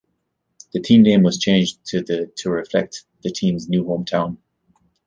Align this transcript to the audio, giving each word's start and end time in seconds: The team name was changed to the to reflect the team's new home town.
The 0.73 0.79
team 0.81 1.03
name 1.03 1.21
was 1.21 1.37
changed 1.37 1.85
to 1.91 2.01
the 2.01 2.33
to 2.37 2.49
reflect 2.49 3.05
the 3.21 3.31
team's 3.31 3.69
new 3.69 3.85
home 3.85 4.03
town. 4.03 4.39